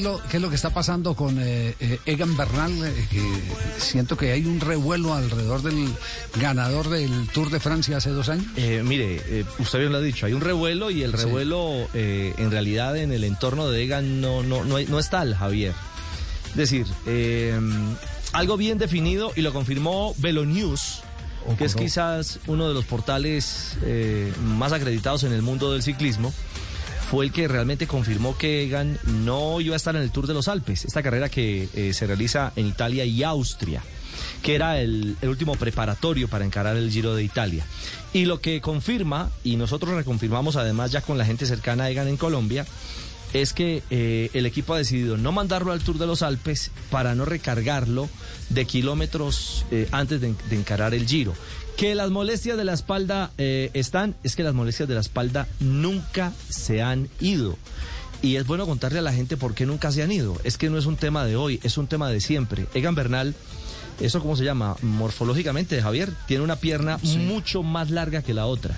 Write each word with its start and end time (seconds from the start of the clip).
es 0.00 0.04
lo, 0.04 0.20
qué 0.28 0.38
es 0.38 0.42
lo 0.42 0.48
que 0.48 0.56
está 0.56 0.70
pasando 0.70 1.14
con 1.14 1.38
eh, 1.38 1.74
eh, 1.78 1.98
Egan 2.06 2.36
Bernal? 2.36 2.72
Eh, 2.84 3.06
que 3.10 3.22
siento 3.78 4.16
que 4.16 4.32
hay 4.32 4.44
un 4.44 4.60
revuelo 4.60 5.14
alrededor 5.14 5.62
del 5.62 5.88
ganador 6.36 6.88
del 6.88 7.28
Tour 7.28 7.50
de 7.50 7.60
Francia 7.60 7.98
hace 7.98 8.10
dos 8.10 8.28
años. 8.28 8.46
Mire, 8.84 9.44
usted 9.58 9.78
bien 9.78 9.92
lo 9.92 9.98
ha 9.98 10.00
dicho, 10.00 10.26
hay 10.26 10.32
un 10.32 10.40
revuelo 10.40 10.90
y 10.90 11.02
el 11.02 11.12
revuelo 11.12 11.88
en 11.94 12.50
realidad 12.50 12.96
en 12.96 13.12
el 13.12 13.24
entorno 13.24 13.68
de 13.68 13.82
Egan 13.82 14.20
no, 14.20 14.42
no, 14.42 14.64
no, 14.64 14.78
no 14.80 14.98
está 14.98 15.22
el 15.22 15.34
Javier. 15.34 15.74
Es 16.50 16.56
decir, 16.56 16.86
algo 18.32 18.56
bien 18.56 18.78
definido 18.78 19.32
y 19.36 19.42
lo 19.42 19.52
confirmó 19.52 20.14
Velonews, 20.18 21.02
Oh, 21.46 21.56
que 21.56 21.64
es 21.64 21.74
quizás 21.74 22.38
uno 22.46 22.68
de 22.68 22.74
los 22.74 22.84
portales 22.84 23.78
eh, 23.82 24.32
más 24.42 24.72
acreditados 24.72 25.24
en 25.24 25.32
el 25.32 25.40
mundo 25.40 25.72
del 25.72 25.82
ciclismo, 25.82 26.34
fue 27.10 27.24
el 27.24 27.32
que 27.32 27.48
realmente 27.48 27.88
confirmó 27.88 28.38
que 28.38 28.62
Egan 28.62 28.96
no 29.04 29.60
iba 29.60 29.74
a 29.74 29.76
estar 29.76 29.96
en 29.96 30.02
el 30.02 30.12
Tour 30.12 30.28
de 30.28 30.34
los 30.34 30.46
Alpes, 30.46 30.84
esta 30.84 31.02
carrera 31.02 31.28
que 31.28 31.68
eh, 31.74 31.92
se 31.92 32.06
realiza 32.06 32.52
en 32.54 32.68
Italia 32.68 33.04
y 33.04 33.24
Austria, 33.24 33.82
que 34.44 34.54
era 34.54 34.80
el, 34.80 35.16
el 35.20 35.28
último 35.28 35.56
preparatorio 35.56 36.28
para 36.28 36.44
encarar 36.44 36.76
el 36.76 36.88
Giro 36.88 37.16
de 37.16 37.24
Italia. 37.24 37.66
Y 38.12 38.26
lo 38.26 38.40
que 38.40 38.60
confirma, 38.60 39.28
y 39.42 39.56
nosotros 39.56 39.92
reconfirmamos 39.92 40.54
además 40.54 40.92
ya 40.92 41.00
con 41.00 41.18
la 41.18 41.24
gente 41.24 41.46
cercana 41.46 41.84
a 41.84 41.90
Egan 41.90 42.06
en 42.06 42.16
Colombia, 42.16 42.64
es 43.32 43.52
que 43.52 43.82
eh, 43.90 44.30
el 44.34 44.46
equipo 44.46 44.74
ha 44.74 44.78
decidido 44.78 45.16
no 45.16 45.32
mandarlo 45.32 45.72
al 45.72 45.80
Tour 45.80 45.98
de 45.98 46.06
los 46.06 46.22
Alpes 46.22 46.70
para 46.90 47.14
no 47.14 47.24
recargarlo 47.24 48.08
de 48.48 48.64
kilómetros 48.64 49.64
eh, 49.70 49.88
antes 49.92 50.20
de, 50.20 50.34
de 50.48 50.56
encarar 50.56 50.94
el 50.94 51.06
Giro. 51.06 51.34
Que 51.76 51.94
las 51.94 52.10
molestias 52.10 52.56
de 52.58 52.64
la 52.64 52.74
espalda 52.74 53.30
eh, 53.38 53.70
están, 53.72 54.14
es 54.22 54.36
que 54.36 54.42
las 54.42 54.54
molestias 54.54 54.88
de 54.88 54.94
la 54.94 55.00
espalda 55.00 55.48
nunca 55.60 56.32
se 56.48 56.82
han 56.82 57.08
ido. 57.20 57.56
Y 58.22 58.36
es 58.36 58.46
bueno 58.46 58.66
contarle 58.66 58.98
a 58.98 59.02
la 59.02 59.14
gente 59.14 59.38
por 59.38 59.54
qué 59.54 59.64
nunca 59.64 59.90
se 59.90 60.02
han 60.02 60.12
ido. 60.12 60.38
Es 60.44 60.58
que 60.58 60.68
no 60.68 60.76
es 60.76 60.84
un 60.84 60.96
tema 60.96 61.24
de 61.24 61.36
hoy, 61.36 61.58
es 61.62 61.78
un 61.78 61.86
tema 61.86 62.10
de 62.10 62.20
siempre. 62.20 62.66
Egan 62.74 62.94
Bernal, 62.94 63.34
¿eso 63.98 64.20
cómo 64.20 64.36
se 64.36 64.44
llama? 64.44 64.76
Morfológicamente, 64.82 65.80
Javier, 65.80 66.12
tiene 66.26 66.44
una 66.44 66.56
pierna 66.56 66.98
mucho 67.02 67.62
más 67.62 67.90
larga 67.90 68.20
que 68.20 68.34
la 68.34 68.44
otra. 68.44 68.76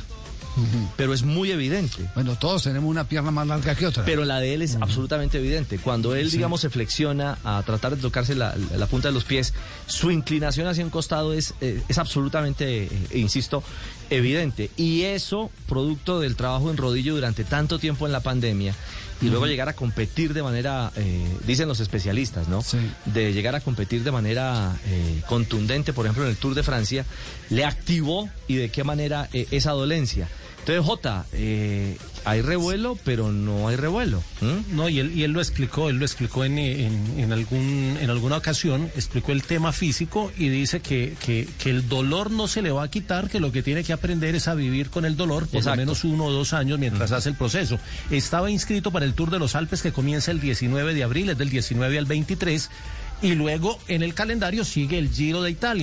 Pero 0.97 1.15
es 1.15 1.23
muy 1.23 1.51
evidente. 1.51 2.09
Bueno, 2.15 2.37
todos 2.37 2.65
tenemos 2.65 2.91
una 2.91 3.05
pierna 3.05 3.31
más 3.31 3.47
larga 3.47 3.75
que 3.75 3.87
otra. 3.87 4.05
Pero 4.05 4.25
la 4.25 4.41
de 4.41 4.55
él 4.55 4.63
es 4.63 4.77
absolutamente 4.77 5.39
evidente. 5.39 5.79
Cuando 5.79 6.15
él, 6.15 6.31
digamos, 6.31 6.61
se 6.61 6.71
flexiona 6.71 7.39
a 7.45 7.63
tratar 7.63 7.97
de 7.97 8.03
tocarse 8.03 8.35
la, 8.35 8.55
la 8.77 8.87
punta 8.87 9.09
de 9.09 9.15
los 9.15 9.25
pies, 9.25 9.55
su 9.87 10.11
inclinación 10.11 10.67
hacia 10.67 10.85
un 10.85 10.91
costado 10.91 11.33
es, 11.33 11.55
eh, 11.61 11.83
es 11.89 11.99
absolutamente, 11.99 12.85
eh, 12.85 12.91
insisto, 13.15 13.63
evidente. 14.11 14.71
Y 14.77 15.03
eso, 15.03 15.51
producto 15.69 16.21
del 16.21 16.37
trabajo 16.37 16.71
en 16.71 16.77
rodillo 16.77 17.15
durante 17.15 17.45
tanto 17.45 17.79
tiempo 17.79 18.07
en 18.07 18.13
la 18.13 18.21
pandemia, 18.21 18.75
y 19.23 19.29
luego 19.29 19.47
llegar 19.47 19.69
a 19.69 19.75
competir 19.75 20.35
de 20.35 20.43
manera, 20.43 20.91
eh, 20.97 21.25
dicen 21.47 21.69
los 21.69 21.81
especialistas, 21.81 22.49
¿no? 22.49 22.61
Sí. 22.63 22.79
De 23.07 23.33
llegar 23.33 23.55
a 23.55 23.61
competir 23.61 24.03
de 24.03 24.11
manera 24.11 24.77
eh, 24.87 25.23
contundente, 25.29 25.93
por 25.93 26.07
ejemplo, 26.07 26.25
en 26.25 26.31
el 26.31 26.37
Tour 26.37 26.55
de 26.55 26.63
Francia, 26.63 27.07
le 27.49 27.65
activó 27.65 28.29
y 28.49 28.57
de 28.57 28.71
qué 28.71 28.83
manera 28.83 29.29
eh, 29.33 29.47
esa 29.53 29.71
dolencia. 29.73 30.29
Entonces, 30.63 30.85
Jota, 30.85 31.27
eh, 31.33 31.97
hay 32.25 32.41
revuelo, 32.41 32.97
pero 33.03 33.33
no 33.33 33.67
hay 33.67 33.75
revuelo. 33.75 34.23
No, 34.71 34.89
y 34.89 35.01
él, 35.01 35.13
y 35.13 35.25
él 35.25 35.33
lo 35.33 35.41
explicó, 35.41 35.89
él 35.89 35.97
lo 35.97 36.05
explicó 36.05 36.45
en, 36.45 36.57
en, 36.57 37.19
en 37.19 37.33
algún, 37.33 37.99
en 38.01 38.11
alguna 38.11 38.37
ocasión, 38.37 38.89
explicó 38.95 39.33
el 39.33 39.43
tema 39.43 39.73
físico 39.73 40.31
y 40.39 40.51
dice 40.51 40.79
que, 40.79 41.17
que, 41.25 41.49
que 41.59 41.71
el 41.71 41.89
dolor 41.89 42.31
no 42.31 42.47
se 42.47 42.63
le 42.63 42.71
va 42.71 42.85
a 42.85 42.89
quitar, 42.89 43.29
que 43.29 43.41
lo 43.41 43.51
que 43.51 43.65
tiene 43.65 43.83
que 43.83 43.93
aprender 43.93 44.37
es 44.37 44.47
a 44.47 44.55
vivir 44.55 44.89
con 44.89 45.05
el 45.05 45.17
dolor 45.17 45.49
por 45.49 45.59
Exacto. 45.59 45.71
lo 45.71 45.83
menos 45.83 46.05
uno 46.05 46.27
o 46.27 46.31
dos 46.31 46.53
años 46.53 46.79
mientras 46.79 47.11
hace 47.11 47.31
el 47.31 47.35
proceso. 47.35 47.81
Estaba 48.13 48.49
inscrito 48.49 48.93
para 48.93 49.05
el 49.05 49.15
Tour 49.15 49.31
de 49.31 49.41
los 49.41 49.57
Alpes 49.57 49.83
que 49.83 49.91
comienza 49.93 50.31
el 50.31 50.41
19 50.41 50.95
de 50.95 51.03
abril, 51.03 51.31
es 51.31 51.39
del 51.39 51.51
19 51.51 51.99
al 51.99 52.07
23, 52.07 52.71
y 53.23 53.35
luego 53.35 53.79
en 53.89 54.03
el 54.03 54.15
calendario 54.15 54.65
sigue 54.65 54.99
el 54.99 55.09
Giro 55.11 55.43
de 55.43 55.51
Italia. 55.51 55.81